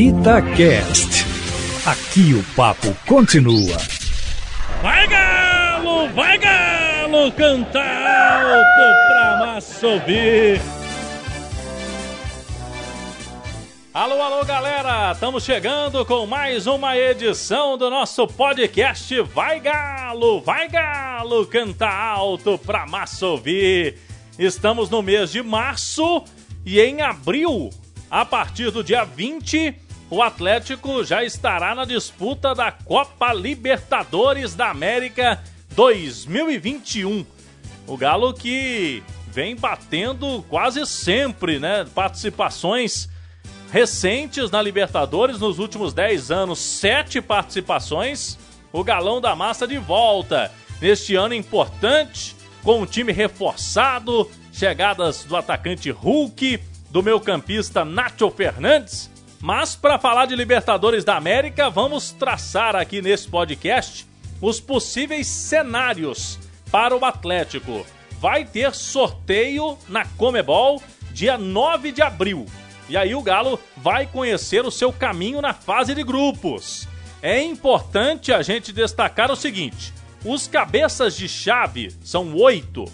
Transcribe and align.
Itacast. 0.00 1.26
Aqui 1.84 2.32
o 2.32 2.42
papo 2.56 2.96
continua. 3.06 3.76
Vai 4.80 5.06
galo, 5.06 6.08
vai 6.14 6.38
galo, 6.38 7.30
canta 7.32 7.80
alto 7.80 9.08
pra 9.08 9.36
massa 9.44 9.86
ouvir. 9.86 10.58
Alô, 13.92 14.22
alô, 14.22 14.42
galera! 14.42 15.12
Estamos 15.12 15.44
chegando 15.44 16.02
com 16.06 16.24
mais 16.24 16.66
uma 16.66 16.96
edição 16.96 17.76
do 17.76 17.90
nosso 17.90 18.26
podcast 18.26 19.20
Vai 19.20 19.60
Galo, 19.60 20.40
Vai 20.40 20.66
Galo, 20.66 21.44
canta 21.44 21.86
alto 21.86 22.56
pra 22.56 22.86
massa 22.86 23.26
ouvir. 23.26 23.98
Estamos 24.38 24.88
no 24.88 25.02
mês 25.02 25.30
de 25.30 25.42
março 25.42 26.24
e 26.64 26.80
em 26.80 27.02
abril, 27.02 27.68
a 28.10 28.24
partir 28.24 28.70
do 28.70 28.82
dia 28.82 29.04
20, 29.04 29.89
o 30.10 30.20
Atlético 30.20 31.04
já 31.04 31.22
estará 31.22 31.72
na 31.72 31.84
disputa 31.84 32.52
da 32.52 32.72
Copa 32.72 33.32
Libertadores 33.32 34.56
da 34.56 34.68
América 34.68 35.40
2021. 35.76 37.24
O 37.86 37.96
Galo 37.96 38.34
que 38.34 39.04
vem 39.28 39.54
batendo 39.54 40.44
quase 40.48 40.84
sempre, 40.84 41.60
né? 41.60 41.86
Participações 41.94 43.08
recentes 43.70 44.50
na 44.50 44.60
Libertadores 44.60 45.38
nos 45.38 45.60
últimos 45.60 45.94
10 45.94 46.32
anos, 46.32 46.58
sete 46.58 47.22
participações. 47.22 48.36
O 48.72 48.82
Galão 48.82 49.20
da 49.20 49.36
Massa 49.36 49.66
de 49.66 49.78
volta 49.78 50.50
neste 50.80 51.14
ano 51.14 51.34
importante, 51.34 52.34
com 52.64 52.82
um 52.82 52.86
time 52.86 53.12
reforçado, 53.12 54.28
chegadas 54.52 55.22
do 55.22 55.36
atacante 55.36 55.90
Hulk, 55.90 56.60
do 56.90 57.00
meu 57.00 57.20
campista 57.20 57.84
Nacho 57.84 58.28
Fernandes. 58.30 59.08
Mas 59.40 59.74
para 59.74 59.98
falar 59.98 60.26
de 60.26 60.36
Libertadores 60.36 61.02
da 61.02 61.16
América, 61.16 61.70
vamos 61.70 62.12
traçar 62.12 62.76
aqui 62.76 63.00
nesse 63.00 63.26
podcast 63.26 64.06
os 64.40 64.60
possíveis 64.60 65.26
cenários 65.26 66.38
para 66.70 66.94
o 66.94 67.04
Atlético. 67.04 67.86
Vai 68.20 68.44
ter 68.44 68.74
sorteio 68.74 69.78
na 69.88 70.04
Comebol 70.04 70.82
dia 71.12 71.38
9 71.38 71.90
de 71.90 72.02
abril. 72.02 72.44
E 72.86 72.98
aí 72.98 73.14
o 73.14 73.22
Galo 73.22 73.58
vai 73.78 74.06
conhecer 74.06 74.66
o 74.66 74.70
seu 74.70 74.92
caminho 74.92 75.40
na 75.40 75.54
fase 75.54 75.94
de 75.94 76.04
grupos. 76.04 76.86
É 77.22 77.42
importante 77.42 78.32
a 78.32 78.42
gente 78.42 78.72
destacar 78.74 79.30
o 79.30 79.36
seguinte: 79.36 79.94
os 80.22 80.46
cabeças 80.46 81.16
de 81.16 81.26
chave 81.26 81.94
são 82.02 82.34
oito, 82.34 82.84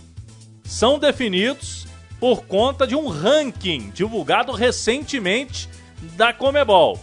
são 0.64 0.96
definidos 0.96 1.88
por 2.20 2.44
conta 2.44 2.86
de 2.86 2.94
um 2.94 3.08
ranking 3.08 3.90
divulgado 3.90 4.52
recentemente 4.52 5.68
da 6.16 6.32
Comebol. 6.32 6.98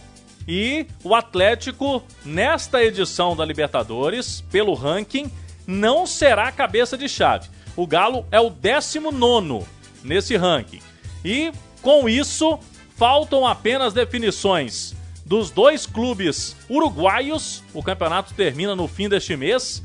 E 0.46 0.86
o 1.02 1.14
Atlético, 1.14 2.02
nesta 2.24 2.82
edição 2.82 3.34
da 3.34 3.44
Libertadores, 3.44 4.42
pelo 4.50 4.74
ranking, 4.74 5.30
não 5.66 6.06
será 6.06 6.52
cabeça 6.52 6.98
de 6.98 7.08
chave. 7.08 7.48
O 7.76 7.86
Galo 7.86 8.26
é 8.30 8.38
o 8.38 8.50
19 8.50 9.64
nesse 10.02 10.36
ranking. 10.36 10.80
E 11.24 11.50
com 11.80 12.08
isso, 12.08 12.58
faltam 12.96 13.46
apenas 13.46 13.92
definições 13.92 14.94
dos 15.24 15.50
dois 15.50 15.86
clubes 15.86 16.56
uruguaios. 16.68 17.62
O 17.72 17.82
campeonato 17.82 18.34
termina 18.34 18.76
no 18.76 18.86
fim 18.86 19.08
deste 19.08 19.36
mês. 19.36 19.82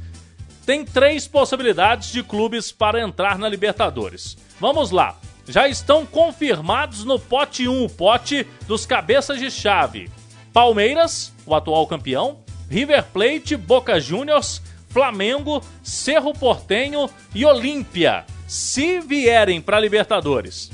Tem 0.66 0.86
três 0.86 1.28
possibilidades 1.28 2.12
de 2.12 2.22
clubes 2.22 2.72
para 2.72 3.02
entrar 3.02 3.40
na 3.40 3.50
Libertadores. 3.50 4.38
Vamos 4.60 4.92
lá. 4.92 5.18
Já 5.50 5.68
estão 5.68 6.06
confirmados 6.06 7.04
no 7.04 7.18
pote 7.18 7.68
1, 7.68 7.84
o 7.84 7.90
pote 7.90 8.46
dos 8.68 8.86
cabeças 8.86 9.40
de 9.40 9.50
chave. 9.50 10.08
Palmeiras, 10.54 11.34
o 11.44 11.56
atual 11.56 11.88
campeão, 11.88 12.38
River 12.70 13.04
Plate, 13.06 13.58
Boca 13.58 14.00
Juniors, 14.00 14.62
Flamengo, 14.90 15.64
Cerro 15.82 16.36
Portenho 16.36 17.10
e 17.34 17.48
Olímpia. 17.48 18.26
Se 18.48 19.00
vierem 19.00 19.60
para 19.60 19.80
Libertadores, 19.80 20.72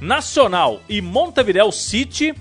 Nacional 0.00 0.80
e 0.88 1.02
Montevideo 1.02 1.70
City 1.70 2.34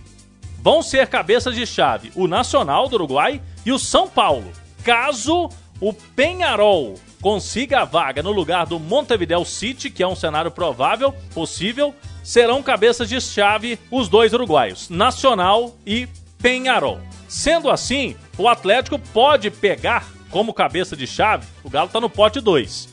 vão 0.61 0.81
ser 0.81 1.07
cabeças 1.07 1.53
de 1.53 1.65
chave 1.65 2.13
o 2.15 2.29
Nacional 2.29 2.87
do 2.87 2.95
Uruguai 2.95 3.41
e 3.65 3.73
o 3.73 3.79
São 3.79 4.07
Paulo. 4.07 4.53
Caso 4.85 5.49
o 5.81 5.91
Penharol 5.91 6.95
consiga 7.23 7.79
a 7.79 7.85
vaga 7.85 8.21
no 8.21 8.33
lugar 8.33 8.65
do 8.65 8.77
Montevideo 8.77 9.45
City, 9.45 9.89
que 9.89 10.03
é 10.03 10.07
um 10.07 10.15
cenário 10.15 10.51
provável, 10.51 11.15
possível, 11.33 11.95
serão 12.21 12.61
cabeças 12.61 13.07
de 13.07 13.21
chave 13.21 13.79
os 13.89 14.09
dois 14.09 14.33
uruguaios, 14.33 14.89
Nacional 14.89 15.73
e 15.85 16.05
Penharol. 16.41 16.99
Sendo 17.29 17.69
assim, 17.69 18.17
o 18.37 18.49
Atlético 18.49 18.99
pode 18.99 19.49
pegar 19.49 20.05
como 20.29 20.53
cabeça 20.53 20.97
de 20.97 21.07
chave, 21.07 21.47
o 21.63 21.69
Galo 21.69 21.87
está 21.87 22.01
no 22.01 22.09
pote 22.09 22.41
2. 22.41 22.89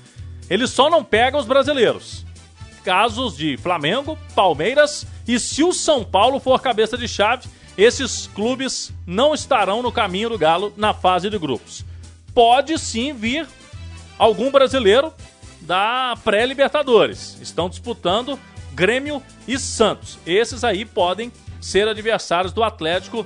Ele 0.48 0.68
só 0.68 0.88
não 0.88 1.02
pega 1.02 1.36
os 1.36 1.47
brasileiros 1.47 2.24
casos 2.84 3.36
de 3.36 3.58
Flamengo, 3.58 4.16
Palmeiras 4.34 5.06
e 5.28 5.38
se 5.38 5.62
o 5.62 5.70
São 5.72 6.02
Paulo 6.02 6.41
for 6.41 6.62
cabeça 6.62 6.97
de 6.97 7.06
chave, 7.06 7.47
esses 7.76 8.26
clubes 8.28 8.91
não 9.06 9.34
estarão 9.34 9.82
no 9.82 9.92
caminho 9.92 10.30
do 10.30 10.38
Galo 10.38 10.72
na 10.78 10.94
fase 10.94 11.28
de 11.28 11.38
grupos. 11.38 11.84
Pode 12.32 12.78
sim 12.78 13.12
vir 13.12 13.47
algum 14.20 14.50
brasileiro 14.50 15.14
da 15.62 16.14
pré-Libertadores. 16.22 17.38
Estão 17.41 17.70
disputando 17.70 18.38
Grêmio 18.75 19.22
e 19.48 19.58
Santos. 19.58 20.19
Esses 20.26 20.62
aí 20.62 20.84
podem 20.84 21.32
ser 21.58 21.88
adversários 21.88 22.53
do 22.53 22.62
Atlético. 22.62 23.25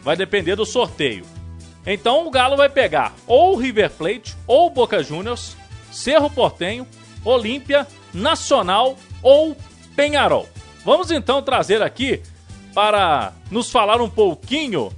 Vai 0.00 0.16
depender 0.16 0.54
do 0.54 0.64
sorteio. 0.64 1.26
Então 1.84 2.24
o 2.24 2.30
Galo 2.30 2.56
vai 2.56 2.68
pegar 2.68 3.12
ou 3.26 3.56
River 3.56 3.90
Plate, 3.90 4.36
ou 4.46 4.70
Boca 4.70 5.02
Juniors, 5.02 5.56
Cerro 5.90 6.30
Portenho, 6.30 6.86
Olímpia 7.24 7.84
Nacional 8.14 8.96
ou 9.20 9.56
Penharol. 9.96 10.48
Vamos 10.84 11.10
então 11.10 11.42
trazer 11.42 11.82
aqui 11.82 12.22
para 12.72 13.32
nos 13.50 13.70
falar 13.70 14.00
um 14.00 14.08
pouquinho 14.08 14.92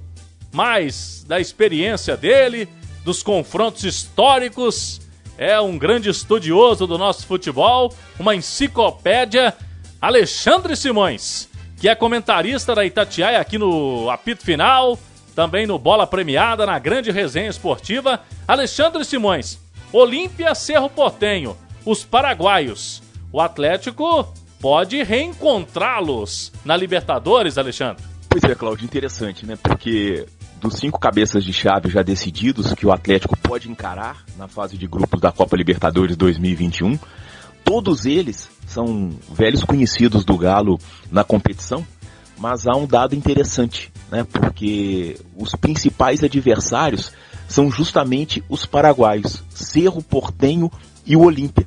mais 0.52 1.24
da 1.26 1.40
experiência 1.40 2.14
dele, 2.14 2.68
dos 3.02 3.22
confrontos 3.22 3.84
históricos. 3.84 5.00
É 5.36 5.60
um 5.60 5.76
grande 5.76 6.08
estudioso 6.08 6.86
do 6.86 6.96
nosso 6.96 7.26
futebol, 7.26 7.92
uma 8.18 8.34
enciclopédia, 8.34 9.54
Alexandre 10.00 10.76
Simões, 10.76 11.48
que 11.80 11.88
é 11.88 11.94
comentarista 11.94 12.74
da 12.74 12.84
Itatiaia 12.84 13.40
aqui 13.40 13.58
no 13.58 14.08
apito 14.10 14.44
final, 14.44 14.98
também 15.34 15.66
no 15.66 15.78
Bola 15.78 16.06
Premiada, 16.06 16.64
na 16.64 16.78
grande 16.78 17.10
resenha 17.10 17.48
esportiva. 17.48 18.20
Alexandre 18.46 19.04
Simões, 19.04 19.58
Olímpia 19.92 20.54
Cerro 20.54 20.88
Portenho, 20.88 21.56
os 21.84 22.04
paraguaios. 22.04 23.02
O 23.32 23.40
Atlético 23.40 24.32
pode 24.60 25.02
reencontrá-los 25.02 26.52
na 26.64 26.76
Libertadores, 26.76 27.58
Alexandre. 27.58 28.04
Pois 28.28 28.42
é, 28.44 28.54
Claudio, 28.54 28.84
interessante, 28.84 29.44
né? 29.44 29.56
Porque 29.60 30.26
dos 30.64 30.78
cinco 30.78 30.98
cabeças 30.98 31.44
de 31.44 31.52
chave 31.52 31.90
já 31.90 32.02
decididos 32.02 32.72
que 32.72 32.86
o 32.86 32.92
Atlético 32.92 33.36
pode 33.36 33.70
encarar 33.70 34.24
na 34.38 34.48
fase 34.48 34.78
de 34.78 34.86
grupos 34.86 35.20
da 35.20 35.30
Copa 35.30 35.54
Libertadores 35.56 36.16
2021, 36.16 36.98
todos 37.62 38.06
eles 38.06 38.48
são 38.66 39.10
velhos 39.30 39.62
conhecidos 39.62 40.24
do 40.24 40.38
Galo 40.38 40.78
na 41.12 41.22
competição, 41.22 41.86
mas 42.38 42.66
há 42.66 42.74
um 42.74 42.86
dado 42.86 43.14
interessante, 43.14 43.92
né? 44.10 44.24
Porque 44.24 45.20
os 45.36 45.54
principais 45.54 46.24
adversários 46.24 47.12
são 47.46 47.70
justamente 47.70 48.42
os 48.48 48.64
paraguaios, 48.64 49.44
Cerro 49.50 50.02
Portenho 50.02 50.72
e 51.04 51.14
o 51.14 51.24
Olímpia. 51.24 51.66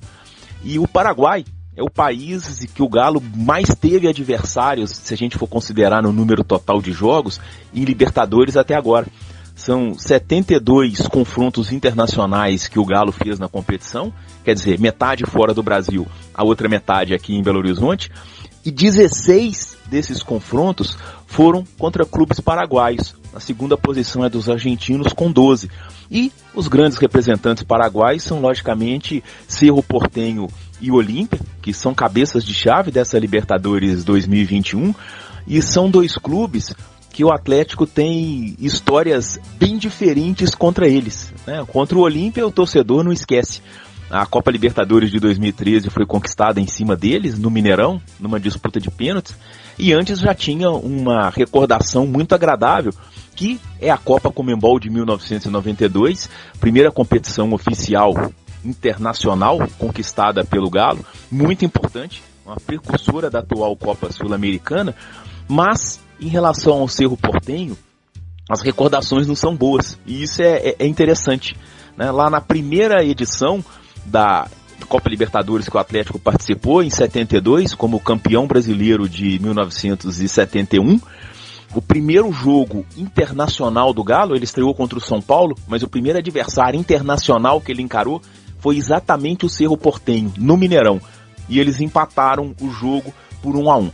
E 0.64 0.79
o 0.79 0.88
Paraguai 0.88 1.46
é 1.78 1.84
o 1.84 1.90
país 1.92 2.66
que 2.74 2.82
o 2.82 2.90
Galo 2.90 3.22
mais 3.36 3.70
teve 3.76 4.08
adversários, 4.08 4.90
se 4.90 5.14
a 5.14 5.18
gente 5.18 5.38
for 5.38 5.48
considerar 5.48 6.02
no 6.02 6.12
número 6.12 6.44
total 6.44 6.82
de 6.82 6.92
jogos, 6.92 7.40
em 7.72 7.84
Libertadores 7.84 8.58
até 8.58 8.74
agora. 8.74 9.06
São 9.56 9.94
72 9.94 11.08
confrontos 11.08 11.72
internacionais 11.72 12.68
que 12.68 12.79
o 12.79 12.85
Galo 12.85 13.12
fez 13.12 13.38
na 13.38 13.47
competição, 13.47 14.12
quer 14.44 14.56
dizer, 14.56 14.79
metade 14.79 15.24
fora 15.26 15.53
do 15.53 15.62
Brasil, 15.62 16.08
a 16.34 16.44
outra 16.44 16.68
metade 16.68 17.14
aqui 17.14 17.35
em 17.35 17.44
Belo 17.44 17.59
Horizonte, 17.59 18.12
e 18.66 18.72
16 18.72 19.78
desses 19.85 20.22
confrontos 20.22 20.97
foram 21.28 21.64
contra 21.78 22.06
clubes 22.06 22.40
paraguaios. 22.40 23.16
A 23.34 23.40
segunda 23.40 23.78
posição 23.78 24.26
é 24.26 24.30
dos 24.30 24.50
argentinos 24.50 25.14
com 25.14 25.32
12. 25.32 25.70
E 26.09 26.32
os 26.56 26.68
grandes 26.68 26.97
representantes 26.97 27.64
paraguaios 27.64 28.23
são, 28.23 28.41
logicamente, 28.41 29.23
Cerro 29.47 29.84
Portenho 29.84 30.50
e 30.79 30.91
Olímpia, 30.91 31.40
que 31.62 31.74
são 31.74 31.94
cabeças 31.94 32.44
de 32.44 32.53
chave 32.53 32.91
dessa 32.91 33.18
Libertadores 33.20 34.03
2021. 34.03 34.94
E 35.47 35.62
são 35.62 35.90
dois 35.90 36.18
clubes 36.18 36.74
que 37.12 37.24
o 37.24 37.32
Atlético 37.32 37.88
tem 37.88 38.56
histórias 38.59 39.40
bem 39.58 39.78
diferentes 39.78 40.53
contra 40.53 40.88
eles. 40.88 41.34
Né? 41.47 41.66
Contra 41.68 41.97
o 41.97 42.02
Olímpia, 42.02 42.46
o 42.46 42.52
torcedor 42.52 43.03
não 43.03 43.12
esquece. 43.12 43.62
A 44.09 44.26
Copa 44.26 44.52
Libertadores 44.52 45.12
de 45.12 45.20
2013 45.20 45.90
foi 45.90 46.06
conquistada 46.06 46.62
em 46.62 46.68
cima 46.68 46.96
deles, 46.96 47.38
no 47.38 47.50
Mineirão, 47.50 48.02
numa 48.20 48.40
disputa 48.40 48.80
de 48.80 48.90
pênaltis. 48.90 49.35
E 49.78 49.91
antes 49.94 50.20
já 50.20 50.34
tinha 50.34 50.70
uma 50.70 51.30
recordação 51.30 52.08
muito 52.08 52.34
agradável, 52.34 52.94
que 53.35 53.59
é 53.82 53.90
a 53.90 53.97
Copa 53.97 54.32
Comembol 54.32 54.80
de 54.80 54.90
1992, 54.90 56.30
primeira 56.59 56.91
competição 56.91 57.52
oficial 57.52 58.14
internacional 58.64 59.59
conquistada 59.78 60.44
pelo 60.44 60.70
Galo, 60.70 61.06
muito 61.32 61.66
importante, 61.66 62.24
uma 62.46 62.56
precursora 62.56 63.30
da 63.30 63.40
atual 63.40 63.76
Copa 63.76 64.12
Sul-Americana, 64.12 64.96
mas 65.48 66.00
em 66.20 66.28
relação 66.28 66.80
ao 66.80 66.88
Cerro 66.88 67.18
Portenho, 67.18 67.78
as 68.50 68.62
recordações 68.62 69.28
não 69.28 69.36
são 69.36 69.56
boas, 69.56 70.00
e 70.06 70.24
isso 70.24 70.42
é, 70.42 70.70
é, 70.70 70.76
é 70.80 70.88
interessante. 70.88 71.56
Né? 71.98 72.09
Lá 72.12 72.30
na 72.30 72.40
primeira 72.40 73.04
edição 73.04 73.64
da 74.06 74.48
Copa 74.88 75.09
Libertadores 75.09 75.68
que 75.68 75.76
o 75.76 75.80
Atlético 75.80 76.18
participou, 76.18 76.82
em 76.82 76.90
72, 76.90 77.76
como 77.76 78.00
campeão 78.00 78.48
brasileiro 78.48 79.09
de 79.09 79.40
1971, 79.40 81.00
o 81.76 81.82
primeiro 81.82 82.32
jogo 82.32 82.86
internacional 82.96 83.94
do 83.94 84.04
Galo, 84.04 84.36
ele 84.36 84.46
estreou 84.46 84.74
contra 84.74 84.98
o 84.98 85.02
São 85.02 85.22
Paulo, 85.22 85.56
mas 85.68 85.84
o 85.84 85.88
primeiro 85.88 86.18
adversário 86.18 86.80
internacional 86.80 87.59
que 87.59 87.72
ele 87.72 87.82
encarou 87.82 88.22
foi 88.59 88.78
exatamente 88.78 89.46
o 89.46 89.50
Cerro 89.50 89.78
Portenho, 89.78 90.34
no 90.38 90.58
Mineirão. 90.58 91.02
E 91.50 91.59
eles 91.59 91.80
empataram 91.80 92.54
o 92.62 92.70
jogo 92.70 93.14
por 93.42 93.56
1 93.56 93.72
a 93.72 93.78
1. 93.78 93.92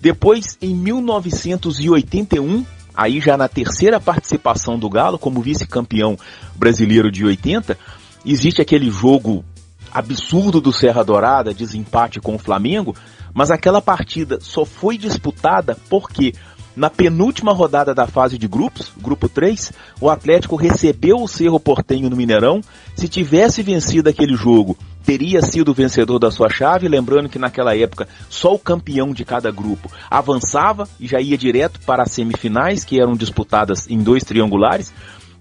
Depois, 0.00 0.58
em 0.60 0.74
1981, 0.74 2.64
aí 2.94 3.20
já 3.20 3.36
na 3.36 3.48
terceira 3.48 3.98
participação 3.98 4.78
do 4.78 4.90
Galo 4.90 5.18
como 5.18 5.40
vice-campeão 5.40 6.18
brasileiro 6.54 7.10
de 7.10 7.24
80, 7.24 7.78
existe 8.24 8.60
aquele 8.60 8.90
jogo 8.90 9.44
absurdo 9.90 10.60
do 10.60 10.72
Serra 10.72 11.02
Dourada, 11.02 11.54
desempate 11.54 12.20
com 12.20 12.34
o 12.34 12.38
Flamengo, 12.38 12.94
mas 13.32 13.50
aquela 13.50 13.80
partida 13.80 14.38
só 14.40 14.64
foi 14.64 14.98
disputada 14.98 15.76
porque 15.88 16.34
na 16.76 16.90
penúltima 16.90 17.52
rodada 17.52 17.94
da 17.94 18.06
fase 18.06 18.36
de 18.36 18.48
grupos, 18.48 18.92
grupo 19.00 19.28
3, 19.28 19.72
o 20.00 20.10
Atlético 20.10 20.56
recebeu 20.56 21.22
o 21.22 21.28
Cerro 21.28 21.60
Portenho 21.60 22.10
no 22.10 22.16
Mineirão. 22.16 22.60
Se 22.96 23.08
tivesse 23.08 23.62
vencido 23.62 24.08
aquele 24.08 24.34
jogo, 24.34 24.76
teria 25.04 25.40
sido 25.42 25.70
o 25.70 25.74
vencedor 25.74 26.18
da 26.18 26.30
sua 26.30 26.48
chave, 26.48 26.88
lembrando 26.88 27.28
que 27.28 27.38
naquela 27.38 27.76
época 27.76 28.08
só 28.28 28.54
o 28.54 28.58
campeão 28.58 29.12
de 29.12 29.24
cada 29.24 29.50
grupo 29.50 29.90
avançava 30.10 30.88
e 30.98 31.06
já 31.06 31.20
ia 31.20 31.38
direto 31.38 31.78
para 31.80 32.02
as 32.02 32.10
semifinais, 32.10 32.84
que 32.84 33.00
eram 33.00 33.14
disputadas 33.14 33.88
em 33.88 34.02
dois 34.02 34.24
triangulares, 34.24 34.92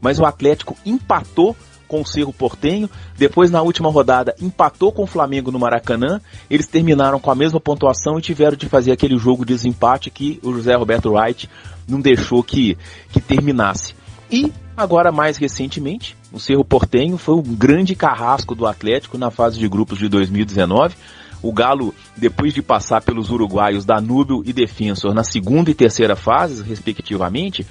mas 0.02 0.20
o 0.20 0.26
Atlético 0.26 0.76
empatou 0.86 1.56
com 1.94 2.02
o 2.02 2.06
Cerro 2.08 2.34
Portenho, 2.34 2.90
depois 3.16 3.52
na 3.52 3.62
última 3.62 3.88
rodada 3.88 4.34
empatou 4.42 4.92
com 4.92 5.04
o 5.04 5.08
Flamengo 5.08 5.52
no 5.52 5.60
Maracanã, 5.60 6.20
eles 6.50 6.66
terminaram 6.66 7.20
com 7.20 7.30
a 7.30 7.36
mesma 7.36 7.60
pontuação 7.60 8.18
e 8.18 8.22
tiveram 8.22 8.58
de 8.58 8.68
fazer 8.68 8.92
aquele 8.92 9.16
jogo 9.16 9.46
de 9.46 9.54
desempate 9.54 10.10
que 10.10 10.40
o 10.42 10.52
José 10.54 10.74
Roberto 10.74 11.12
Wright 11.12 11.48
não 11.88 12.02
deixou 12.02 12.44
que, 12.44 12.76
que 13.12 13.22
terminasse. 13.22 13.94
E 14.32 14.52
agora 14.76 15.12
mais 15.12 15.38
recentemente, 15.38 16.18
o 16.32 16.40
Cerro 16.40 16.66
Portenho 16.66 17.16
foi 17.16 17.36
um 17.36 17.44
grande 17.44 17.94
carrasco 17.94 18.56
do 18.56 18.66
Atlético 18.66 19.16
na 19.16 19.30
fase 19.30 19.60
de 19.60 19.68
grupos 19.68 20.00
de 20.00 20.10
2019. 20.10 20.96
O 21.44 21.54
Galo, 21.54 21.94
depois 22.18 22.56
de 22.56 22.64
passar 22.64 23.04
pelos 23.04 23.30
uruguaios 23.30 23.86
Danúbio 23.86 24.42
e 24.48 24.52
Defensor 24.52 25.14
na 25.14 25.24
segunda 25.24 25.70
e 25.70 25.76
terceira 25.76 26.16
fases, 26.16 26.62
respectivamente, 26.62 27.68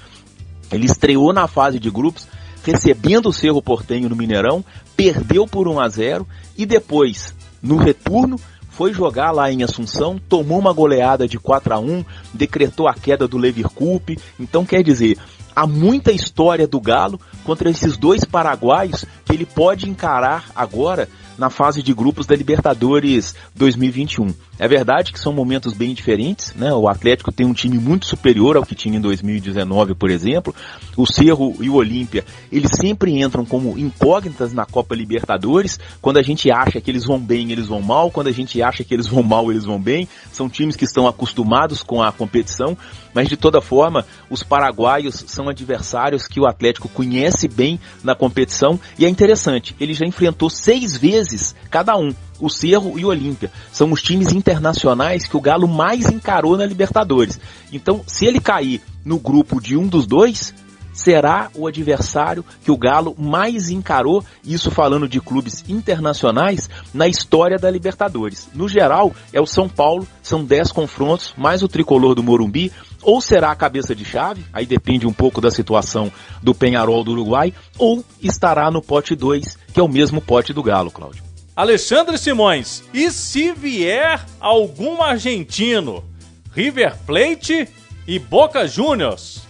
ele 0.71 0.85
estreou 0.85 1.33
na 1.33 1.45
fase 1.45 1.77
de 1.77 1.91
grupos 1.91 2.25
recebendo 2.63 3.29
o 3.29 3.33
Cerro 3.33 3.61
Portenho 3.61 4.09
no 4.09 4.15
Mineirão, 4.15 4.63
perdeu 4.95 5.45
por 5.45 5.67
1 5.67 5.79
a 5.79 5.89
0 5.89 6.27
e 6.57 6.65
depois, 6.65 7.35
no 7.61 7.77
retorno, 7.77 8.39
foi 8.69 8.91
jogar 8.91 9.31
lá 9.31 9.51
em 9.51 9.63
Assunção, 9.63 10.19
tomou 10.27 10.57
uma 10.57 10.73
goleada 10.73 11.27
de 11.27 11.37
4 11.37 11.75
a 11.75 11.79
1, 11.79 12.03
decretou 12.33 12.87
a 12.87 12.93
queda 12.93 13.27
do 13.27 13.37
Leverkusen. 13.37 14.17
Então 14.39 14.65
quer 14.65 14.81
dizer, 14.81 15.17
há 15.55 15.67
muita 15.67 16.11
história 16.11 16.67
do 16.67 16.81
Galo 16.81 17.19
contra 17.43 17.69
esses 17.69 17.97
dois 17.97 18.25
paraguaios 18.25 19.05
que 19.25 19.33
ele 19.33 19.45
pode 19.45 19.87
encarar 19.87 20.45
agora 20.55 21.07
na 21.37 21.49
fase 21.49 21.81
de 21.81 21.93
grupos 21.93 22.25
da 22.25 22.35
Libertadores 22.35 23.35
2021. 23.55 24.33
É 24.59 24.67
verdade 24.67 25.11
que 25.11 25.19
são 25.19 25.33
momentos 25.33 25.73
bem 25.73 25.93
diferentes, 25.93 26.53
né? 26.55 26.71
O 26.73 26.87
Atlético 26.87 27.31
tem 27.31 27.45
um 27.45 27.53
time 27.53 27.77
muito 27.79 28.05
superior 28.05 28.55
ao 28.55 28.65
que 28.65 28.75
tinha 28.75 28.97
em 28.97 29.01
2019, 29.01 29.95
por 29.95 30.11
exemplo. 30.11 30.53
O 30.95 31.05
Cerro 31.05 31.55
e 31.59 31.69
o 31.69 31.75
Olímpia, 31.75 32.23
eles 32.51 32.71
sempre 32.79 33.19
entram 33.19 33.43
como 33.43 33.77
incógnitas 33.77 34.53
na 34.53 34.65
Copa 34.65 34.95
Libertadores. 34.95 35.79
Quando 36.01 36.17
a 36.17 36.21
gente 36.21 36.51
acha 36.51 36.79
que 36.79 36.91
eles 36.91 37.03
vão 37.03 37.19
bem, 37.19 37.51
eles 37.51 37.67
vão 37.67 37.81
mal. 37.81 38.11
Quando 38.11 38.27
a 38.27 38.31
gente 38.31 38.61
acha 38.61 38.83
que 38.83 38.93
eles 38.93 39.07
vão 39.07 39.23
mal, 39.23 39.51
eles 39.51 39.65
vão 39.65 39.81
bem. 39.81 40.07
São 40.31 40.47
times 40.47 40.75
que 40.75 40.85
estão 40.85 41.07
acostumados 41.07 41.81
com 41.81 42.01
a 42.01 42.11
competição, 42.11 42.77
mas 43.13 43.27
de 43.27 43.35
toda 43.35 43.59
forma, 43.59 44.05
os 44.29 44.43
paraguaios 44.43 45.23
são 45.27 45.49
adversários 45.49 46.27
que 46.27 46.39
o 46.39 46.45
Atlético 46.45 46.87
conhece 46.89 47.47
bem 47.47 47.79
na 48.03 48.15
competição 48.15 48.79
e 48.97 49.05
é 49.05 49.09
interessante, 49.09 49.75
ele 49.79 49.93
já 49.93 50.05
enfrentou 50.05 50.49
seis 50.49 50.97
vezes 50.97 51.22
cada 51.69 51.95
um 51.97 52.13
o 52.39 52.49
Cerro 52.49 52.99
e 52.99 53.05
o 53.05 53.09
Olímpia. 53.09 53.51
São 53.71 53.91
os 53.91 54.01
times 54.01 54.31
internacionais 54.31 55.25
que 55.25 55.37
o 55.37 55.41
Galo 55.41 55.67
mais 55.67 56.09
encarou 56.09 56.57
na 56.57 56.65
Libertadores. 56.65 57.39
Então, 57.71 58.01
se 58.05 58.25
ele 58.25 58.39
cair 58.39 58.81
no 59.05 59.17
grupo 59.17 59.61
de 59.61 59.77
um 59.77 59.87
dos 59.87 60.05
dois, 60.05 60.53
será 60.93 61.49
o 61.55 61.67
adversário 61.67 62.45
que 62.63 62.71
o 62.71 62.77
Galo 62.77 63.15
mais 63.17 63.69
encarou, 63.69 64.23
isso 64.45 64.71
falando 64.71 65.07
de 65.09 65.19
clubes 65.19 65.65
internacionais, 65.67 66.69
na 66.93 67.07
história 67.07 67.57
da 67.57 67.69
Libertadores. 67.69 68.47
No 68.53 68.69
geral, 68.69 69.11
é 69.33 69.41
o 69.41 69.45
São 69.45 69.67
Paulo, 69.67 70.07
são 70.21 70.45
10 70.45 70.71
confrontos, 70.71 71.33
mais 71.35 71.63
o 71.63 71.67
tricolor 71.67 72.13
do 72.13 72.23
Morumbi, 72.23 72.71
ou 73.01 73.19
será 73.19 73.51
a 73.51 73.55
cabeça 73.55 73.93
de 73.93 74.05
chave, 74.05 74.45
aí 74.53 74.65
depende 74.65 75.05
um 75.05 75.11
pouco 75.11 75.41
da 75.41 75.51
situação 75.51 76.11
do 76.41 76.53
Penharol 76.53 77.03
do 77.03 77.11
Uruguai, 77.11 77.53
ou 77.77 78.05
estará 78.21 78.71
no 78.71 78.81
pote 78.81 79.15
2, 79.15 79.57
que 79.73 79.79
é 79.79 79.83
o 79.83 79.89
mesmo 79.89 80.21
pote 80.21 80.53
do 80.53 80.63
Galo, 80.63 80.91
Cláudio. 80.91 81.23
Alexandre 81.55 82.17
Simões, 82.17 82.83
e 82.93 83.11
se 83.11 83.51
vier 83.51 84.25
algum 84.39 85.03
argentino, 85.03 86.03
River 86.51 86.95
Plate 87.05 87.67
e 88.07 88.17
Boca 88.17 88.67
Juniors 88.67 89.43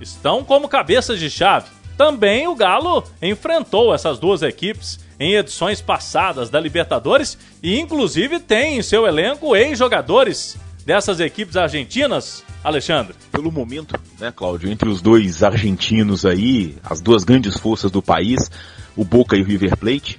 estão 0.00 0.44
como 0.44 0.68
cabeças 0.68 1.18
de 1.18 1.30
chave. 1.30 1.68
Também 1.96 2.48
o 2.48 2.54
Galo 2.54 3.04
enfrentou 3.20 3.94
essas 3.94 4.18
duas 4.18 4.42
equipes 4.42 4.98
em 5.18 5.34
edições 5.34 5.82
passadas 5.82 6.48
da 6.48 6.58
Libertadores 6.58 7.36
e 7.62 7.78
inclusive 7.78 8.40
tem 8.40 8.78
em 8.78 8.82
seu 8.82 9.06
elenco 9.06 9.54
ex-jogadores 9.54 10.56
dessas 10.86 11.20
equipes 11.20 11.56
argentinas, 11.56 12.42
Alexandre? 12.64 13.14
Pelo 13.30 13.52
momento, 13.52 14.00
né, 14.18 14.32
Cláudio, 14.34 14.70
entre 14.70 14.88
os 14.88 15.02
dois 15.02 15.42
argentinos 15.42 16.24
aí, 16.24 16.76
as 16.82 17.00
duas 17.00 17.22
grandes 17.22 17.58
forças 17.58 17.90
do 17.90 18.00
país, 18.00 18.50
o 18.96 19.04
Boca 19.04 19.36
e 19.36 19.42
o 19.42 19.44
River 19.44 19.76
Plate, 19.76 20.18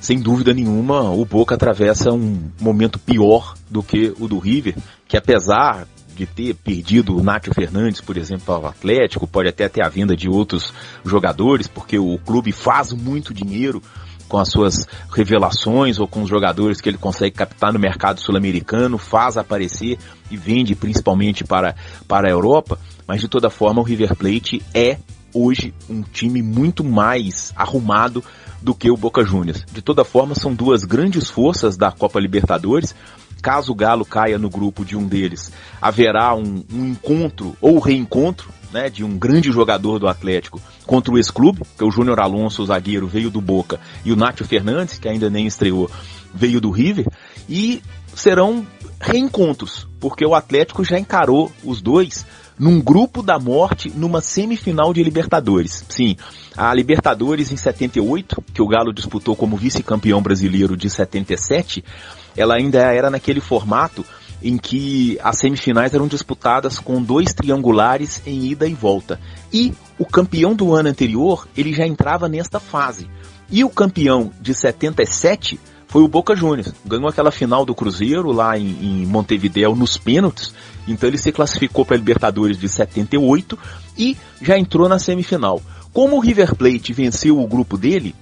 sem 0.00 0.18
dúvida 0.18 0.52
nenhuma, 0.52 1.12
o 1.12 1.24
Boca 1.24 1.54
atravessa 1.54 2.12
um 2.12 2.50
momento 2.60 2.98
pior 2.98 3.54
do 3.70 3.82
que 3.82 4.12
o 4.18 4.26
do 4.26 4.40
River, 4.40 4.74
que 5.06 5.16
apesar 5.16 5.86
de 6.14 6.26
ter 6.26 6.54
perdido 6.54 7.16
o 7.16 7.22
Nátio 7.22 7.52
Fernandes, 7.54 8.00
por 8.00 8.16
exemplo, 8.16 8.54
ao 8.54 8.66
Atlético, 8.66 9.26
pode 9.26 9.48
até 9.48 9.68
ter 9.68 9.84
a 9.84 9.88
venda 9.88 10.16
de 10.16 10.28
outros 10.28 10.72
jogadores, 11.04 11.66
porque 11.66 11.98
o 11.98 12.18
clube 12.18 12.52
faz 12.52 12.92
muito 12.92 13.34
dinheiro 13.34 13.82
com 14.28 14.38
as 14.38 14.48
suas 14.48 14.86
revelações 15.10 15.98
ou 15.98 16.08
com 16.08 16.22
os 16.22 16.28
jogadores 16.28 16.80
que 16.80 16.88
ele 16.88 16.96
consegue 16.96 17.36
captar 17.36 17.72
no 17.72 17.78
mercado 17.78 18.20
sul-americano, 18.20 18.96
faz 18.96 19.36
aparecer 19.36 19.98
e 20.30 20.36
vende 20.36 20.74
principalmente 20.74 21.44
para, 21.44 21.74
para 22.08 22.28
a 22.28 22.30
Europa, 22.30 22.78
mas 23.06 23.20
de 23.20 23.28
toda 23.28 23.50
forma 23.50 23.80
o 23.82 23.84
River 23.84 24.16
Plate 24.16 24.62
é 24.72 24.98
hoje 25.34 25.74
um 25.88 26.02
time 26.02 26.42
muito 26.42 26.84
mais 26.84 27.52
arrumado 27.56 28.24
do 28.62 28.74
que 28.74 28.90
o 28.90 28.96
Boca 28.96 29.24
Juniors. 29.24 29.64
De 29.72 29.82
toda 29.82 30.04
forma, 30.04 30.34
são 30.34 30.54
duas 30.54 30.84
grandes 30.84 31.28
forças 31.28 31.76
da 31.76 31.90
Copa 31.90 32.20
Libertadores. 32.20 32.94
Caso 33.42 33.72
o 33.72 33.74
Galo 33.74 34.04
caia 34.04 34.38
no 34.38 34.48
grupo 34.48 34.84
de 34.84 34.96
um 34.96 35.06
deles, 35.06 35.52
haverá 35.80 36.34
um, 36.34 36.64
um 36.72 36.86
encontro 36.86 37.56
ou 37.60 37.80
reencontro 37.80 38.48
né, 38.72 38.88
de 38.88 39.04
um 39.04 39.18
grande 39.18 39.50
jogador 39.50 39.98
do 39.98 40.08
Atlético 40.08 40.60
contra 40.86 41.12
o 41.12 41.18
ex-clube, 41.18 41.62
que 41.76 41.82
é 41.82 41.86
o 41.86 41.90
Júnior 41.90 42.20
Alonso, 42.20 42.62
o 42.62 42.66
zagueiro, 42.66 43.06
veio 43.06 43.30
do 43.30 43.40
Boca, 43.40 43.78
e 44.04 44.12
o 44.12 44.16
Nátio 44.16 44.46
Fernandes, 44.46 44.98
que 44.98 45.08
ainda 45.08 45.28
nem 45.28 45.46
estreou, 45.46 45.90
veio 46.32 46.60
do 46.60 46.70
River, 46.70 47.06
e 47.48 47.82
serão 48.14 48.66
reencontros, 49.00 49.88
porque 50.00 50.24
o 50.24 50.34
Atlético 50.34 50.84
já 50.84 50.98
encarou 50.98 51.50
os 51.64 51.82
dois 51.82 52.24
num 52.58 52.80
grupo 52.80 53.22
da 53.22 53.38
morte 53.38 53.90
numa 53.90 54.20
semifinal 54.20 54.92
de 54.92 55.02
Libertadores. 55.02 55.84
Sim, 55.88 56.16
a 56.56 56.72
Libertadores 56.72 57.50
em 57.50 57.56
78, 57.56 58.42
que 58.54 58.62
o 58.62 58.68
Galo 58.68 58.92
disputou 58.92 59.34
como 59.34 59.56
vice-campeão 59.56 60.22
brasileiro 60.22 60.76
de 60.76 60.88
77, 60.88 61.84
ela 62.36 62.54
ainda 62.54 62.78
era 62.78 63.10
naquele 63.10 63.40
formato 63.40 64.04
em 64.42 64.58
que 64.58 65.18
as 65.22 65.38
semifinais 65.38 65.94
eram 65.94 66.08
disputadas 66.08 66.78
com 66.78 67.00
dois 67.02 67.32
triangulares 67.32 68.22
em 68.26 68.46
ida 68.46 68.66
e 68.66 68.74
volta. 68.74 69.20
E 69.52 69.72
o 69.98 70.04
campeão 70.04 70.54
do 70.54 70.74
ano 70.74 70.88
anterior, 70.88 71.46
ele 71.56 71.72
já 71.72 71.86
entrava 71.86 72.28
nesta 72.28 72.58
fase. 72.58 73.08
E 73.50 73.62
o 73.62 73.70
campeão 73.70 74.32
de 74.40 74.52
77 74.52 75.60
foi 75.86 76.02
o 76.02 76.08
Boca 76.08 76.34
Juniors. 76.34 76.72
Ganhou 76.84 77.06
aquela 77.06 77.30
final 77.30 77.64
do 77.64 77.74
Cruzeiro 77.74 78.32
lá 78.32 78.58
em, 78.58 78.66
em 78.80 79.06
Montevideo 79.06 79.76
nos 79.76 79.98
pênaltis. 79.98 80.52
Então 80.88 81.08
ele 81.08 81.18
se 81.18 81.30
classificou 81.30 81.84
para 81.84 81.94
a 81.94 81.98
Libertadores 81.98 82.58
de 82.58 82.68
78 82.68 83.58
e 83.96 84.16
já 84.40 84.58
entrou 84.58 84.88
na 84.88 84.98
semifinal. 84.98 85.62
Como 85.92 86.16
o 86.16 86.20
River 86.20 86.56
Plate 86.56 86.92
venceu 86.94 87.38
o 87.38 87.46
grupo 87.46 87.76
dele, 87.76 88.14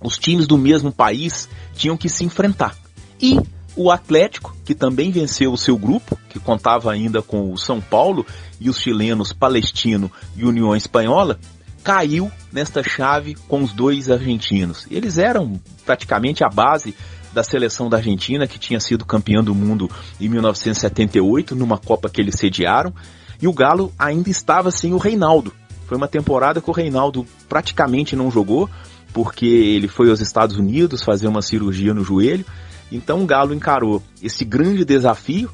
os 0.00 0.16
times 0.16 0.46
do 0.46 0.56
mesmo 0.56 0.92
país 0.92 1.48
tinham 1.74 1.96
que 1.96 2.08
se 2.08 2.24
enfrentar. 2.24 2.76
E 3.22 3.38
o 3.76 3.90
Atlético, 3.90 4.54
que 4.64 4.74
também 4.74 5.10
venceu 5.10 5.52
o 5.52 5.56
seu 5.56 5.78
grupo, 5.78 6.18
que 6.28 6.40
contava 6.40 6.92
ainda 6.92 7.22
com 7.22 7.52
o 7.52 7.56
São 7.56 7.80
Paulo 7.80 8.26
e 8.60 8.68
os 8.68 8.78
chilenos 8.78 9.32
Palestino 9.32 10.10
e 10.36 10.44
União 10.44 10.74
Espanhola, 10.74 11.38
caiu 11.82 12.30
nesta 12.52 12.82
chave 12.82 13.34
com 13.48 13.62
os 13.62 13.72
dois 13.72 14.10
argentinos. 14.10 14.86
Eles 14.90 15.18
eram 15.18 15.60
praticamente 15.86 16.44
a 16.44 16.48
base 16.48 16.94
da 17.32 17.42
seleção 17.42 17.88
da 17.88 17.96
Argentina, 17.96 18.46
que 18.46 18.58
tinha 18.58 18.78
sido 18.78 19.06
campeã 19.06 19.42
do 19.42 19.54
mundo 19.54 19.90
em 20.20 20.28
1978, 20.28 21.54
numa 21.56 21.78
Copa 21.78 22.10
que 22.10 22.20
eles 22.20 22.34
sediaram, 22.34 22.92
e 23.40 23.48
o 23.48 23.52
Galo 23.52 23.92
ainda 23.98 24.28
estava 24.28 24.70
sem 24.70 24.92
o 24.92 24.98
Reinaldo. 24.98 25.52
Foi 25.86 25.96
uma 25.96 26.08
temporada 26.08 26.60
que 26.60 26.70
o 26.70 26.74
Reinaldo 26.74 27.26
praticamente 27.48 28.14
não 28.14 28.30
jogou, 28.30 28.68
porque 29.12 29.46
ele 29.46 29.88
foi 29.88 30.10
aos 30.10 30.20
Estados 30.20 30.56
Unidos 30.56 31.02
fazer 31.02 31.26
uma 31.26 31.42
cirurgia 31.42 31.92
no 31.92 32.04
joelho. 32.04 32.44
Então 32.92 33.22
o 33.22 33.26
Galo 33.26 33.54
encarou 33.54 34.02
esse 34.22 34.44
grande 34.44 34.84
desafio, 34.84 35.50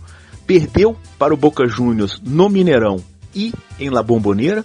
perdeu 0.47 0.97
para 1.19 1.33
o 1.33 1.37
Boca 1.37 1.67
Juniors 1.67 2.21
no 2.25 2.49
Mineirão 2.49 3.03
e 3.35 3.53
em 3.79 3.91
La 3.91 4.03
Bombonera, 4.03 4.65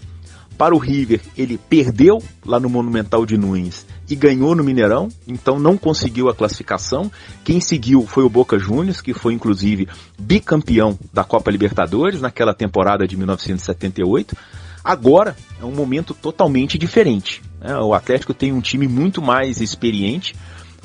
para 0.58 0.76
o 0.76 0.78
River, 0.78 1.20
ele 1.36 1.58
perdeu 1.58 2.22
lá 2.46 2.60
no 2.60 2.70
Monumental 2.70 3.26
de 3.26 3.38
Nunes 3.38 3.86
e 4.10 4.16
ganhou 4.16 4.56
no 4.56 4.64
Mineirão, 4.64 5.10
então 5.28 5.60
não 5.60 5.78
conseguiu 5.78 6.30
a 6.30 6.36
classificação. 6.36 7.12
Quem 7.44 7.60
seguiu 7.60 8.06
foi 8.06 8.24
o 8.24 8.30
Boca 8.30 8.60
Juniors, 8.60 9.02
que 9.02 9.14
foi 9.14 9.34
inclusive 9.34 9.88
bicampeão 10.18 10.98
da 11.12 11.24
Copa 11.24 11.50
Libertadores 11.50 12.22
naquela 12.22 12.54
temporada 12.54 13.08
de 13.08 13.18
1978. 13.18 14.38
Agora 14.84 15.36
é 15.60 15.66
um 15.66 15.72
momento 15.72 16.14
totalmente 16.14 16.78
diferente. 16.78 17.42
Né? 17.60 17.76
O 17.80 17.94
Atlético 17.94 18.34
tem 18.34 18.54
um 18.54 18.62
time 18.62 18.88
muito 18.88 19.22
mais 19.22 19.60
experiente, 19.60 20.36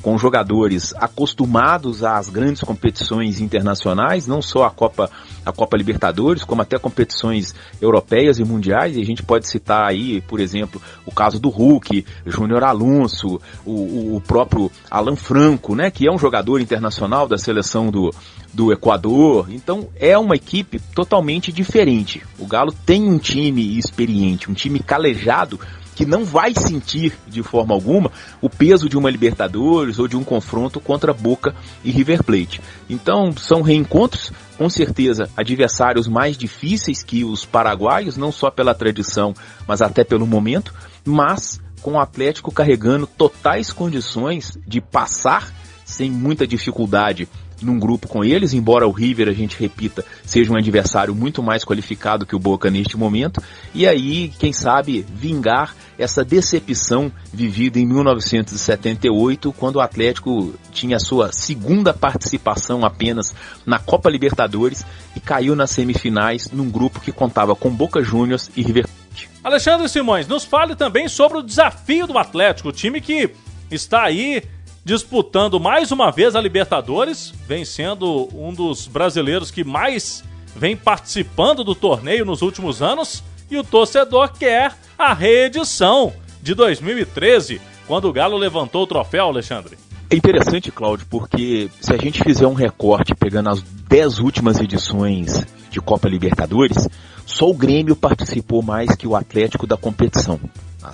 com 0.01 0.17
jogadores 0.17 0.93
acostumados 0.95 2.03
às 2.03 2.29
grandes 2.29 2.61
competições 2.61 3.41
internacionais, 3.41 4.27
não 4.27 4.41
só 4.41 4.65
a 4.65 4.71
Copa, 4.71 5.09
a 5.45 5.51
Copa 5.51 5.77
Libertadores, 5.77 6.43
como 6.43 6.61
até 6.61 6.77
competições 6.77 7.53
europeias 7.81 8.39
e 8.39 8.43
mundiais. 8.43 8.95
E 8.95 9.01
a 9.01 9.05
gente 9.05 9.23
pode 9.23 9.47
citar 9.47 9.87
aí, 9.87 10.21
por 10.21 10.39
exemplo, 10.39 10.81
o 11.05 11.11
caso 11.11 11.39
do 11.39 11.49
Hulk, 11.49 12.05
Júnior 12.25 12.63
Alonso, 12.63 13.41
o, 13.65 14.15
o, 14.15 14.21
próprio 14.21 14.71
Alan 14.89 15.15
Franco, 15.15 15.75
né, 15.75 15.91
que 15.91 16.07
é 16.07 16.11
um 16.11 16.17
jogador 16.17 16.61
internacional 16.61 17.27
da 17.27 17.37
seleção 17.37 17.91
do, 17.91 18.13
do 18.53 18.71
Equador. 18.71 19.47
Então 19.49 19.89
é 19.95 20.17
uma 20.17 20.35
equipe 20.35 20.79
totalmente 20.95 21.51
diferente. 21.51 22.23
O 22.37 22.47
Galo 22.47 22.73
tem 22.85 23.03
um 23.03 23.17
time 23.17 23.77
experiente, 23.77 24.49
um 24.49 24.53
time 24.53 24.79
calejado 24.79 25.59
que 25.99 26.05
não 26.05 26.23
vai 26.23 26.53
sentir 26.53 27.11
de 27.27 27.43
forma 27.43 27.73
alguma 27.73 28.09
o 28.41 28.49
peso 28.49 28.87
de 28.87 28.97
uma 28.97 29.09
Libertadores 29.09 29.99
ou 29.99 30.07
de 30.07 30.15
um 30.15 30.23
confronto 30.23 30.79
contra 30.79 31.13
Boca 31.13 31.53
e 31.83 31.91
River 31.91 32.23
Plate. 32.23 32.61
Então 32.89 33.35
são 33.35 33.61
reencontros, 33.61 34.31
com 34.57 34.69
certeza 34.69 35.29
adversários 35.35 36.07
mais 36.07 36.37
difíceis 36.37 37.03
que 37.03 37.25
os 37.25 37.43
paraguaios, 37.43 38.15
não 38.15 38.31
só 38.31 38.49
pela 38.49 38.73
tradição, 38.73 39.33
mas 39.67 39.81
até 39.81 40.05
pelo 40.05 40.25
momento, 40.25 40.73
mas 41.03 41.59
com 41.81 41.95
o 41.95 41.99
Atlético 41.99 42.49
carregando 42.49 43.05
totais 43.05 43.73
condições 43.73 44.57
de 44.65 44.79
passar 44.79 45.53
sem 45.83 46.09
muita 46.09 46.47
dificuldade 46.47 47.27
num 47.61 47.79
grupo 47.79 48.07
com 48.07 48.23
eles, 48.23 48.53
embora 48.53 48.87
o 48.87 48.91
River, 48.91 49.27
a 49.27 49.33
gente 49.33 49.59
repita, 49.59 50.05
seja 50.23 50.51
um 50.51 50.57
adversário 50.57 51.13
muito 51.13 51.41
mais 51.43 51.63
qualificado 51.63 52.25
que 52.25 52.35
o 52.35 52.39
Boca 52.39 52.69
neste 52.69 52.97
momento, 52.97 53.41
e 53.73 53.87
aí, 53.87 54.29
quem 54.39 54.53
sabe, 54.53 55.05
vingar 55.13 55.75
essa 55.99 56.23
decepção 56.23 57.11
vivida 57.31 57.77
em 57.77 57.85
1978, 57.85 59.51
quando 59.51 59.75
o 59.75 59.81
Atlético 59.81 60.55
tinha 60.71 60.97
sua 60.97 61.33
segunda 61.33 61.93
participação 61.93 62.85
apenas 62.85 63.35
na 63.65 63.77
Copa 63.77 64.09
Libertadores 64.09 64.85
e 65.13 65.19
caiu 65.19 65.57
nas 65.57 65.71
semifinais 65.71 66.49
num 66.51 66.69
grupo 66.69 67.01
que 67.01 67.11
contava 67.11 67.53
com 67.53 67.69
Boca 67.69 68.01
Juniors 68.01 68.49
e 68.55 68.61
River 68.61 68.87
Plate. 68.87 69.29
Alexandre 69.43 69.89
Simões, 69.89 70.25
nos 70.25 70.45
fale 70.45 70.73
também 70.73 71.09
sobre 71.09 71.37
o 71.37 71.43
desafio 71.43 72.07
do 72.07 72.17
Atlético, 72.17 72.69
o 72.69 72.73
time 72.73 73.01
que 73.01 73.29
está 73.69 74.03
aí 74.03 74.41
disputando 74.85 75.59
mais 75.59 75.91
uma 75.91 76.11
vez 76.11 76.33
a 76.33 76.41
Libertadores, 76.41 77.33
vem 77.45 77.65
sendo 77.65 78.29
um 78.33 78.53
dos 78.53 78.87
brasileiros 78.87 79.51
que 79.51 79.65
mais 79.65 80.23
vem 80.55 80.77
participando 80.77 81.63
do 81.63 81.75
torneio 81.75 82.23
nos 82.23 82.41
últimos 82.41 82.81
anos, 82.81 83.21
e 83.51 83.57
o 83.57 83.63
torcedor 83.63 84.31
quer 84.37 84.73
a 84.99 85.13
reedição 85.13 86.11
de 86.43 86.53
2013, 86.53 87.61
quando 87.87 88.09
o 88.09 88.11
Galo 88.11 88.35
levantou 88.35 88.83
o 88.83 88.87
troféu, 88.87 89.27
Alexandre. 89.27 89.77
É 90.09 90.15
interessante, 90.15 90.71
Cláudio, 90.71 91.07
porque 91.09 91.69
se 91.79 91.93
a 91.93 91.97
gente 91.97 92.21
fizer 92.21 92.45
um 92.45 92.53
recorte 92.53 93.15
pegando 93.15 93.49
as 93.49 93.61
10 93.61 94.19
últimas 94.19 94.59
edições 94.59 95.45
de 95.69 95.79
Copa 95.79 96.09
Libertadores, 96.09 96.89
só 97.25 97.49
o 97.49 97.53
Grêmio 97.53 97.95
participou 97.95 98.61
mais 98.61 98.93
que 98.97 99.07
o 99.07 99.15
Atlético 99.15 99.65
da 99.65 99.77
competição. 99.77 100.37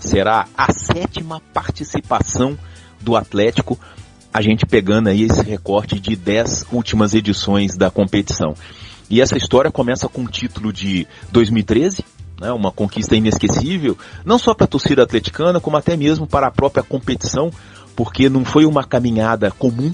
Será 0.02 0.46
a 0.56 0.72
sétima 0.72 1.42
participação 1.52 2.56
do 3.02 3.16
Atlético, 3.16 3.80
a 4.32 4.40
gente 4.40 4.68
pegando 4.68 5.08
aí 5.08 5.24
esse 5.24 5.42
recorte 5.42 6.00
de 6.00 6.16
10 6.16 6.68
últimas 6.72 7.16
edições 7.16 7.76
da 7.76 7.90
competição. 7.90 8.54
E 9.10 9.20
essa 9.20 9.38
história 9.38 9.72
começa 9.72 10.08
com 10.08 10.24
o 10.24 10.28
título 10.28 10.72
de 10.72 11.08
2013, 11.32 12.04
né, 12.40 12.52
uma 12.52 12.72
conquista 12.72 13.16
inesquecível, 13.16 13.98
não 14.24 14.38
só 14.38 14.54
para 14.54 14.66
a 14.66 14.68
torcida 14.68 15.04
atleticana, 15.04 15.60
como 15.60 15.78
até 15.78 15.96
mesmo 15.96 16.28
para 16.28 16.48
a 16.48 16.52
própria 16.52 16.84
competição, 16.84 17.52
porque 17.96 18.30
não 18.30 18.44
foi 18.44 18.66
uma 18.66 18.84
caminhada 18.84 19.52
comum. 19.52 19.94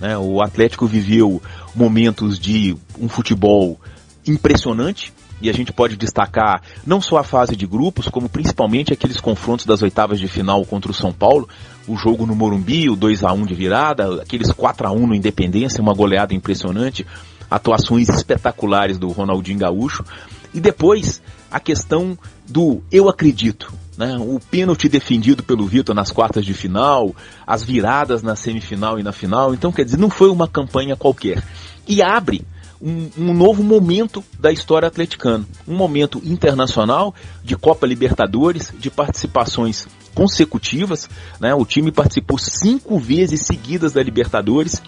Né, 0.00 0.16
o 0.18 0.42
Atlético 0.42 0.86
viveu 0.86 1.40
momentos 1.74 2.38
de 2.38 2.76
um 2.98 3.08
futebol 3.08 3.78
impressionante, 4.26 5.12
e 5.42 5.50
a 5.50 5.52
gente 5.52 5.72
pode 5.72 5.96
destacar 5.96 6.62
não 6.86 7.00
só 7.00 7.18
a 7.18 7.24
fase 7.24 7.56
de 7.56 7.66
grupos, 7.66 8.08
como 8.08 8.28
principalmente 8.28 8.92
aqueles 8.92 9.20
confrontos 9.20 9.66
das 9.66 9.82
oitavas 9.82 10.20
de 10.20 10.28
final 10.28 10.64
contra 10.64 10.92
o 10.92 10.94
São 10.94 11.12
Paulo, 11.12 11.48
o 11.88 11.96
jogo 11.96 12.24
no 12.24 12.36
Morumbi, 12.36 12.88
o 12.88 12.94
2 12.94 13.24
a 13.24 13.32
1 13.32 13.46
de 13.46 13.54
virada, 13.54 14.22
aqueles 14.22 14.52
4 14.52 14.86
a 14.86 14.92
1 14.92 15.06
no 15.08 15.14
Independência, 15.14 15.82
uma 15.82 15.92
goleada 15.92 16.32
impressionante, 16.32 17.04
atuações 17.50 18.08
espetaculares 18.08 18.98
do 18.98 19.08
Ronaldinho 19.08 19.58
Gaúcho, 19.58 20.04
e 20.54 20.60
depois 20.60 21.22
a 21.50 21.60
questão 21.60 22.18
do 22.48 22.82
eu 22.90 23.08
acredito, 23.08 23.72
né? 23.96 24.16
O 24.18 24.40
pênalti 24.50 24.88
defendido 24.88 25.42
pelo 25.42 25.66
Vitor 25.66 25.94
nas 25.94 26.10
quartas 26.10 26.44
de 26.44 26.54
final, 26.54 27.14
as 27.46 27.62
viradas 27.62 28.22
na 28.22 28.36
semifinal 28.36 28.98
e 28.98 29.02
na 29.02 29.12
final. 29.12 29.54
Então, 29.54 29.72
quer 29.72 29.84
dizer, 29.84 29.98
não 29.98 30.10
foi 30.10 30.30
uma 30.30 30.48
campanha 30.48 30.96
qualquer. 30.96 31.42
E 31.86 32.02
abre 32.02 32.42
um, 32.80 33.08
um, 33.16 33.34
novo 33.34 33.62
momento 33.62 34.24
da 34.38 34.50
história 34.50 34.88
atleticana. 34.88 35.46
Um 35.68 35.76
momento 35.76 36.20
internacional 36.24 37.14
de 37.44 37.56
Copa 37.56 37.86
Libertadores, 37.86 38.72
de 38.78 38.90
participações 38.90 39.86
consecutivas. 40.14 41.08
Né? 41.38 41.54
O 41.54 41.64
time 41.64 41.92
participou 41.92 42.38
cinco 42.38 42.98
vezes 42.98 43.42
seguidas 43.42 43.92
da 43.92 44.02
Libertadores 44.02 44.82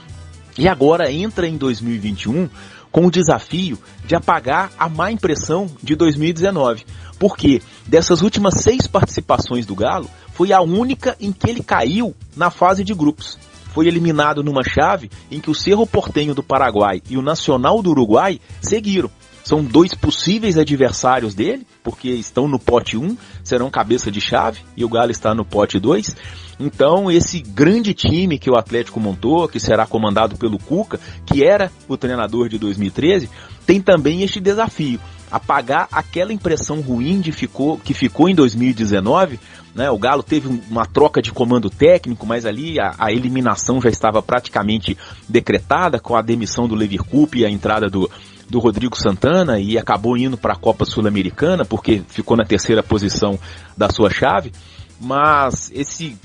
e 0.58 0.68
agora 0.68 1.10
entra 1.10 1.46
em 1.46 1.56
2021 1.56 2.48
com 2.94 3.06
o 3.06 3.10
desafio 3.10 3.76
de 4.06 4.14
apagar 4.14 4.70
a 4.78 4.88
má 4.88 5.10
impressão 5.10 5.68
de 5.82 5.96
2019. 5.96 6.86
Porque 7.18 7.60
dessas 7.84 8.22
últimas 8.22 8.62
seis 8.62 8.86
participações 8.86 9.66
do 9.66 9.74
Galo, 9.74 10.08
foi 10.32 10.52
a 10.52 10.60
única 10.60 11.16
em 11.20 11.32
que 11.32 11.50
ele 11.50 11.60
caiu 11.60 12.14
na 12.36 12.50
fase 12.50 12.84
de 12.84 12.94
grupos 12.94 13.36
foi 13.72 13.88
eliminado 13.88 14.44
numa 14.44 14.62
chave 14.62 15.10
em 15.28 15.40
que 15.40 15.50
o 15.50 15.54
Cerro 15.54 15.84
Portenho 15.84 16.32
do 16.32 16.44
Paraguai 16.44 17.02
e 17.10 17.16
o 17.16 17.22
Nacional 17.22 17.82
do 17.82 17.90
Uruguai 17.90 18.40
seguiram. 18.62 19.10
São 19.44 19.62
dois 19.62 19.94
possíveis 19.94 20.56
adversários 20.56 21.34
dele, 21.34 21.66
porque 21.82 22.08
estão 22.08 22.48
no 22.48 22.58
pote 22.58 22.96
1, 22.96 23.14
serão 23.44 23.70
cabeça 23.70 24.10
de 24.10 24.18
chave, 24.18 24.60
e 24.74 24.82
o 24.84 24.88
Galo 24.88 25.10
está 25.10 25.34
no 25.34 25.44
pote 25.44 25.78
2. 25.78 26.16
Então, 26.58 27.10
esse 27.10 27.40
grande 27.40 27.92
time 27.92 28.38
que 28.38 28.50
o 28.50 28.56
Atlético 28.56 28.98
montou, 28.98 29.46
que 29.46 29.60
será 29.60 29.86
comandado 29.86 30.36
pelo 30.36 30.58
Cuca, 30.58 30.98
que 31.26 31.44
era 31.44 31.70
o 31.86 31.96
treinador 31.96 32.48
de 32.48 32.58
2013, 32.58 33.28
tem 33.66 33.82
também 33.82 34.22
este 34.22 34.40
desafio: 34.40 34.98
apagar 35.30 35.88
aquela 35.92 36.32
impressão 36.32 36.80
ruim 36.80 37.20
de 37.20 37.30
ficou, 37.30 37.78
que 37.78 37.92
ficou 37.92 38.30
em 38.30 38.34
2019 38.34 39.38
né? 39.74 39.90
O 39.90 39.98
Galo 39.98 40.22
teve 40.22 40.62
uma 40.70 40.86
troca 40.86 41.20
de 41.20 41.32
comando 41.32 41.68
técnico, 41.68 42.24
mas 42.24 42.46
ali 42.46 42.78
a, 42.78 42.94
a 42.96 43.12
eliminação 43.12 43.80
já 43.80 43.90
estava 43.90 44.22
praticamente 44.22 44.96
decretada 45.28 45.98
com 45.98 46.14
a 46.14 46.22
demissão 46.22 46.68
do 46.68 46.76
Leverkusen 46.76 47.40
e 47.40 47.44
a 47.44 47.50
entrada 47.50 47.90
do, 47.90 48.08
do 48.48 48.58
Rodrigo 48.58 48.96
Santana 48.96 49.58
e 49.58 49.78
acabou 49.78 50.16
indo 50.16 50.36
para 50.36 50.52
a 50.54 50.58
Copa 50.58 50.84
Sul-Americana 50.84 51.64
porque 51.64 52.02
ficou 52.08 52.36
na 52.36 52.44
terceira 52.44 52.82
posição 52.82 53.38
da 53.76 53.90
sua 53.90 54.10
chave. 54.10 54.52
Mas 55.00 55.70
esse 55.74 56.16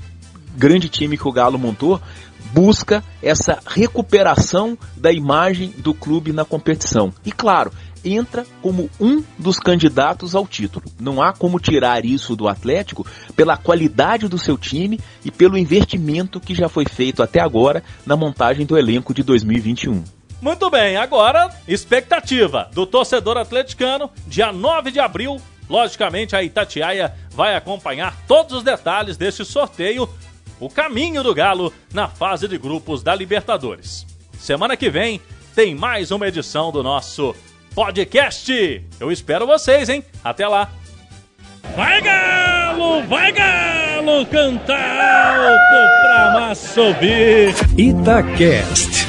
grande 0.55 0.89
time 0.89 1.17
que 1.17 1.27
o 1.27 1.31
Galo 1.31 1.57
montou 1.57 2.01
busca 2.53 3.03
essa 3.21 3.59
recuperação 3.65 4.77
da 4.95 5.11
imagem 5.11 5.73
do 5.77 5.93
clube 5.93 6.33
na 6.33 6.45
competição. 6.45 7.13
E 7.25 7.31
claro, 7.31 7.71
entra 8.03 8.45
como 8.61 8.89
um 8.99 9.23
dos 9.37 9.59
candidatos 9.59 10.35
ao 10.35 10.47
título. 10.47 10.85
Não 10.99 11.21
há 11.21 11.33
como 11.33 11.59
tirar 11.59 12.05
isso 12.05 12.35
do 12.35 12.47
Atlético 12.47 13.05
pela 13.35 13.57
qualidade 13.57 14.27
do 14.27 14.37
seu 14.37 14.57
time 14.57 14.99
e 15.23 15.31
pelo 15.31 15.57
investimento 15.57 16.39
que 16.39 16.55
já 16.55 16.69
foi 16.69 16.85
feito 16.85 17.21
até 17.21 17.39
agora 17.41 17.83
na 18.05 18.15
montagem 18.15 18.65
do 18.65 18.77
elenco 18.77 19.13
de 19.13 19.23
2021. 19.23 20.18
Muito 20.41 20.69
bem, 20.69 20.95
agora 20.95 21.49
expectativa 21.67 22.69
do 22.73 22.85
torcedor 22.85 23.37
atleticano, 23.37 24.09
dia 24.25 24.51
9 24.53 24.91
de 24.91 24.99
abril. 24.99 25.41
Logicamente, 25.69 26.35
a 26.35 26.41
Itatiaia 26.41 27.13
vai 27.31 27.55
acompanhar 27.55 28.15
todos 28.27 28.57
os 28.57 28.63
detalhes 28.63 29.17
deste 29.17 29.43
sorteio, 29.45 30.09
o 30.59 30.69
caminho 30.69 31.21
do 31.21 31.33
Galo 31.33 31.73
na 31.93 32.07
fase 32.07 32.47
de 32.47 32.57
grupos 32.57 33.03
da 33.03 33.13
Libertadores. 33.13 34.05
Semana 34.39 34.77
que 34.77 34.89
vem 34.89 35.21
tem 35.53 35.75
mais 35.75 36.09
uma 36.09 36.27
edição 36.27 36.71
do 36.71 36.81
nosso 36.81 37.35
podcast. 37.75 38.83
Eu 38.99 39.11
espero 39.11 39.45
vocês, 39.45 39.89
hein? 39.89 40.03
Até 40.23 40.47
lá. 40.47 40.69
Vai 41.75 42.01
Galo, 42.01 43.03
vai 43.07 43.31
Galo, 43.31 44.25
cantar 44.25 45.35
alto 45.35 46.01
pra 46.01 46.39
massa 46.39 46.73
subir. 46.73 47.53
Itacast. 47.77 49.08